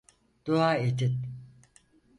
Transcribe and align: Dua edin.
Dua 0.45 0.75
edin. 0.75 1.15